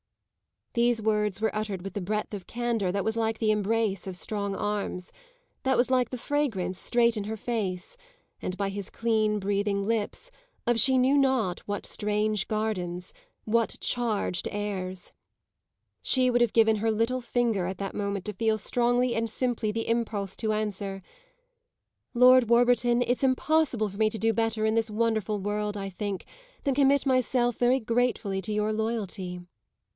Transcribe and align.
These 0.73 1.01
words 1.01 1.41
were 1.41 1.53
uttered 1.55 1.81
with 1.83 1.95
a 1.97 2.01
breadth 2.01 2.33
of 2.33 2.47
candour 2.47 2.93
that 2.93 3.03
was 3.03 3.17
like 3.17 3.37
the 3.37 3.51
embrace 3.51 4.07
of 4.07 4.15
strong 4.15 4.55
arms 4.55 5.11
that 5.63 5.75
was 5.77 5.91
like 5.91 6.09
the 6.09 6.17
fragrance 6.17 6.79
straight 6.79 7.17
in 7.17 7.25
her 7.25 7.35
face, 7.35 7.97
and 8.41 8.55
by 8.57 8.69
his 8.69 8.89
clean, 8.89 9.37
breathing 9.37 9.85
lips, 9.85 10.31
of 10.65 10.79
she 10.79 10.97
knew 10.97 11.17
not 11.17 11.59
what 11.67 11.85
strange 11.85 12.47
gardens, 12.47 13.13
what 13.43 13.77
charged 13.81 14.47
airs. 14.49 15.11
She 16.01 16.31
would 16.31 16.41
have 16.41 16.53
given 16.53 16.77
her 16.77 16.89
little 16.89 17.21
finger 17.21 17.65
at 17.67 17.77
that 17.79 17.93
moment 17.93 18.23
to 18.25 18.33
feel 18.33 18.57
strongly 18.57 19.13
and 19.13 19.29
simply 19.29 19.73
the 19.73 19.89
impulse 19.89 20.35
to 20.37 20.53
answer: 20.53 21.03
"Lord 22.13 22.49
Warburton, 22.49 23.01
it's 23.03 23.25
impossible 23.25 23.89
for 23.89 23.97
me 23.97 24.09
to 24.09 24.17
do 24.17 24.31
better 24.33 24.65
in 24.65 24.73
this 24.75 24.89
wonderful 24.89 25.37
world, 25.37 25.75
I 25.75 25.89
think, 25.89 26.25
than 26.63 26.73
commit 26.73 27.05
myself, 27.05 27.57
very 27.57 27.81
gratefully, 27.81 28.41
to 28.43 28.53
your 28.53 28.71
loyalty." 28.71 29.41